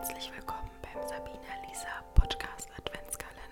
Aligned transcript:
Herzlich 0.00 0.32
willkommen 0.34 0.70
beim 0.80 1.06
Sabina 1.06 1.52
Lisa 1.68 1.86
Podcast 2.14 2.70
Adventskalender 2.78 3.49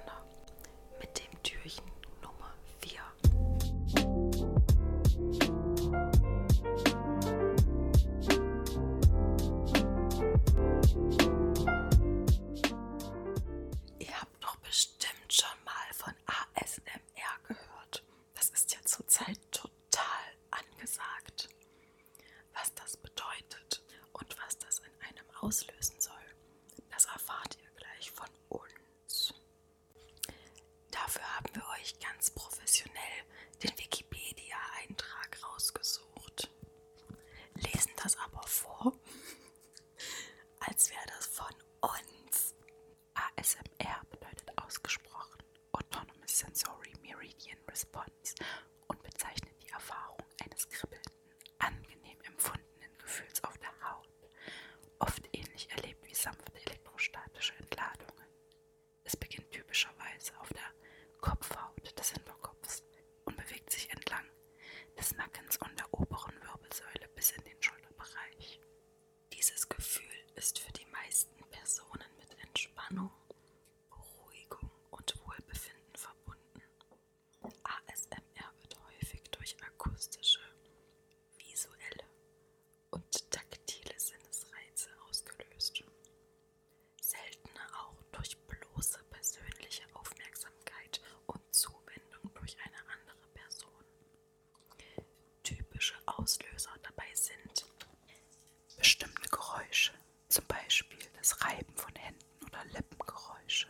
Das 101.28 101.42
Reiben 101.44 101.76
von 101.76 101.94
Händen 101.94 102.44
oder 102.46 102.64
Lippengeräusche, 102.72 103.68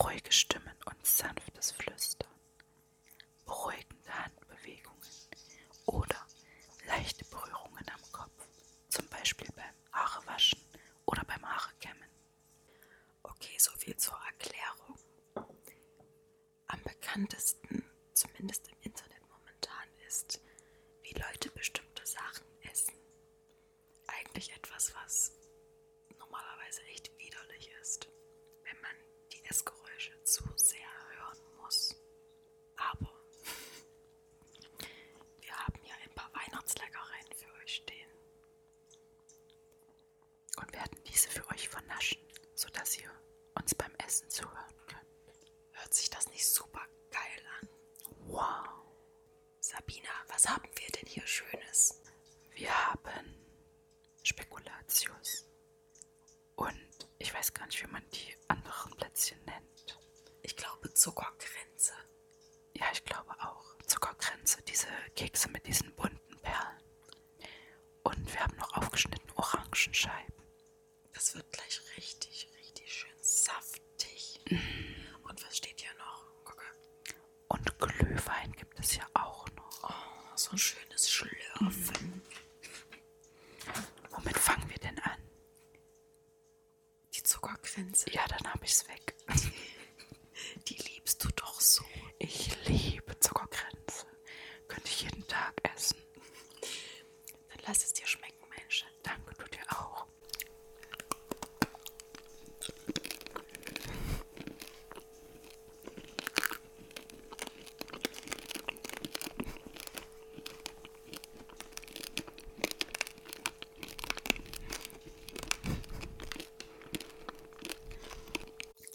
ruhige 0.00 0.30
Stimmen 0.30 0.76
und 0.84 1.06
sanftes 1.06 1.70
Flüstern, 1.70 2.28
beruhigende 3.46 4.12
Handbewegungen 4.12 5.08
oder 5.86 6.26
leichte 6.86 7.24
Berührungen 7.24 7.86
am 7.88 8.12
Kopf, 8.12 8.46
zum 8.90 9.06
Beispiel 9.08 9.48
beim 9.56 9.72
Haarewaschen 9.92 10.60
oder 11.06 11.24
beim 11.24 11.42
Haarekämmen. 11.42 12.10
Okay, 13.22 13.56
soviel 13.58 13.96
zur 13.96 14.18
Erklärung. 14.26 14.98
Am 16.66 16.82
bekanntesten, 16.82 17.82
zumindest 18.12 18.68
im 18.68 18.76
Internet 18.82 19.22
momentan, 19.30 19.88
ist, 20.06 20.42
wie 21.00 21.14
Leute 21.14 21.50
bestimmte 21.52 22.04
Sachen 22.04 22.44
essen. 22.60 22.92
Eigentlich 24.06 24.54
etwas, 24.54 24.94
was 24.94 25.32
normalerweise 26.18 26.82
echt 26.92 27.10
widerlich 27.18 27.70
ist, 27.80 28.08
wenn 28.64 28.80
man 28.80 28.96
die 29.32 29.37
Essgeräusche 29.48 30.12
zu 30.24 30.44
sehr 30.56 30.88
hören 31.10 31.38
muss. 31.62 31.96
Aber 32.76 33.10
wir 35.40 35.56
haben 35.56 35.84
ja 35.84 35.94
ein 36.04 36.14
paar 36.14 36.30
Weihnachtsleckereien 36.34 37.32
für 37.34 37.52
euch 37.62 37.76
stehen. 37.76 38.10
Und 40.60 40.72
werden 40.72 41.02
diese 41.04 41.30
für 41.30 41.48
euch 41.50 41.68
vernaschen, 41.68 42.20
sodass 42.54 42.98
ihr 42.98 43.10
uns 43.54 43.74
beim 43.74 43.94
Essen 44.06 44.28
zuhören 44.30 44.86
könnt. 44.86 45.52
Hört 45.72 45.94
sich 45.94 46.10
das 46.10 46.28
nicht 46.28 46.46
super 46.46 46.84
geil 47.10 47.46
an? 47.60 47.68
Wow. 48.26 48.68
Sabina, 49.60 50.10
was 50.28 50.48
haben 50.48 50.68
wir 50.76 50.88
denn 50.88 51.06
hier 51.08 51.26
Schönes? 51.26 52.00
Wir 52.52 52.70
haben 52.86 53.34
Spekulatius. 54.22 55.46
Und 56.56 57.08
ich 57.18 57.32
weiß 57.32 57.52
gar 57.54 57.66
nicht, 57.66 57.82
wie 57.82 57.86
man 57.92 58.04
die 58.10 58.34
anderen 58.48 58.92
Plätzchen 58.96 59.38
nennt. 59.44 59.98
Ich 60.42 60.56
glaube 60.56 60.92
Zuckergrenze. 60.94 61.92
Ja, 62.74 62.86
ich 62.92 63.04
glaube 63.04 63.30
auch. 63.40 63.76
Zuckergrenze, 63.86 64.62
diese 64.62 64.86
Kekse 65.14 65.48
mit 65.50 65.66
diesen 65.66 65.94
bunten 65.94 66.38
Perlen. 66.40 66.82
Und 68.02 68.27
wir 68.38 68.44
haben 68.44 68.56
noch 68.58 68.72
aufgeschnittene 68.74 69.36
Orangenscheiben. 69.36 70.34
Das 71.12 71.34
wird 71.34 71.50
gleich 71.52 71.80
richtig, 71.96 72.48
richtig 72.60 72.92
schön 72.92 73.10
saftig. 73.20 74.40
Und 75.28 75.44
was 75.44 75.56
steht 75.56 75.80
hier 75.80 75.92
noch? 75.98 76.24
Gucke. 76.44 76.64
Und 77.48 77.78
Glühwein 77.80 78.52
gibt 78.52 78.78
es 78.78 78.94
ja 78.94 79.04
auch 79.14 79.44
noch. 79.56 79.82
Oh, 79.90 80.36
so 80.36 80.52
ein 80.52 80.58
schönes 80.58 81.10
Schlürfen. 81.10 82.22
Womit 84.10 84.38
fangen 84.38 84.70
wir 84.70 84.78
denn 84.78 84.98
an? 85.00 85.18
Die 87.14 87.22
Zuckergrenze. 87.24 88.08
Ja, 88.12 88.24
dann 88.28 88.52
habe 88.52 88.64
ich's 88.64 88.86
weg. 88.88 89.16
Die 90.68 90.76
liebst 90.76 91.24
du 91.24 91.28
doch 91.34 91.60
so. 91.60 91.84
Ich 92.20 92.56
liebe 92.66 93.18
Zuckergrenze. 93.18 94.06
Könnte 94.68 94.88
ich 94.88 95.02
jeden 95.02 95.26
Tag 95.26 95.54
essen. 95.74 95.98
Dann 97.48 97.58
lass 97.66 97.84
es 97.84 97.92
dir 97.92 98.06
schmecken, 98.06 98.44
mein 98.48 98.70
Schatz. 98.70 98.90
Danke, 99.02 99.34
du 99.36 99.44
dir 99.44 99.62
auch. 99.70 100.06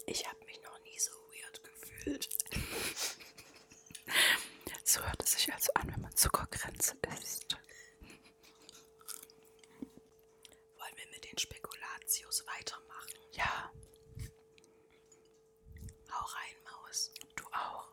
Ich 0.06 0.26
habe 0.28 0.44
mich 0.44 0.60
noch 0.62 0.78
nie 0.84 0.98
so 0.98 1.12
weird 1.32 1.62
gefühlt. 1.64 2.28
So 4.84 5.02
hört 5.02 5.22
es 5.22 5.32
sich 5.32 5.52
also 5.52 5.72
an, 5.74 5.90
wenn 5.92 6.00
man 6.02 6.14
Zuckergrenze 6.16 6.94
isst. 7.20 7.56
Wollen 10.78 10.96
wir 10.96 11.06
mit 11.10 11.24
den 11.24 11.38
Spekulatius 12.14 12.44
weitermachen? 12.46 13.18
Ja. 13.32 13.70
Hau 16.10 16.24
rein, 16.24 16.56
Maus. 16.64 17.10
Du 17.34 17.44
auch. 17.46 17.88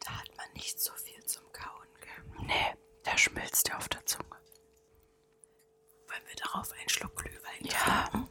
Da 0.00 0.10
hat 0.18 0.36
man 0.36 0.52
nicht 0.54 0.80
so 0.80 0.92
viel 0.94 1.22
zum 1.24 1.44
Kauen, 1.52 1.88
gell? 2.00 2.46
Nee, 2.46 2.74
der 3.04 3.18
schmilzt 3.18 3.68
ja 3.68 3.76
auf 3.76 3.88
der 3.88 4.04
Zunge. 4.06 4.24
Wollen 6.08 6.26
wir 6.26 6.36
darauf 6.36 6.72
einen 6.72 6.88
Schluck 6.88 7.16
Glühwein 7.16 7.64
ja. 7.64 8.08
trinken? 8.08 8.28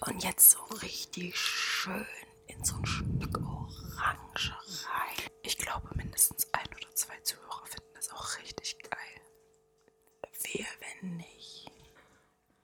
Und 0.00 0.08
jetzt 0.20 0.50
so 0.50 0.62
richtig 0.82 1.38
schön 1.38 2.06
in 2.46 2.62
so 2.64 2.76
ein 2.76 2.86
Stück 2.86 3.38
Orange 3.38 4.52
rein. 4.86 5.30
Ich 5.42 5.56
glaube, 5.56 5.88
mindestens 5.94 6.46
ein 6.52 6.66
oder 6.68 6.94
zwei 6.94 7.18
Zuhörer 7.20 7.66
finden 7.66 7.94
das 7.94 8.10
auch 8.10 8.38
richtig 8.38 8.78
geil. 8.78 9.20
Wehe, 10.42 10.66
wenn 10.80 11.16
nicht. 11.16 11.70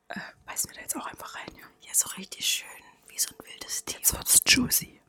Äh, 0.08 0.20
beißen 0.44 0.70
wir 0.70 0.76
da 0.76 0.80
jetzt 0.82 0.96
auch 0.96 1.06
einfach 1.06 1.34
rein, 1.34 1.54
ja? 1.56 1.66
Ja, 1.80 1.94
so 1.94 2.08
richtig 2.10 2.46
schön, 2.46 2.68
wie 3.08 3.18
so 3.18 3.30
ein 3.30 3.46
wildes 3.46 3.84
Tier. 3.84 3.98
Jetzt 3.98 4.12
wird's 4.12 4.42
juicy. 4.46 5.00